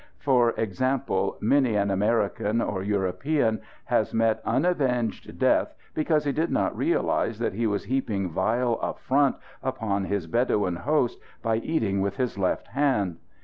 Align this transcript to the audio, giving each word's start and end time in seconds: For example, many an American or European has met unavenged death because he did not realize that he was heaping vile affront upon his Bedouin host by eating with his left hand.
For 0.17 0.55
example, 0.57 1.37
many 1.41 1.75
an 1.75 1.91
American 1.91 2.59
or 2.59 2.81
European 2.81 3.61
has 3.85 4.15
met 4.15 4.41
unavenged 4.43 5.37
death 5.37 5.75
because 5.93 6.23
he 6.25 6.31
did 6.31 6.49
not 6.49 6.75
realize 6.75 7.37
that 7.37 7.53
he 7.53 7.67
was 7.67 7.83
heaping 7.83 8.31
vile 8.31 8.79
affront 8.81 9.35
upon 9.61 10.05
his 10.05 10.25
Bedouin 10.25 10.77
host 10.77 11.19
by 11.43 11.57
eating 11.57 12.01
with 12.01 12.17
his 12.17 12.35
left 12.35 12.69
hand. 12.69 13.17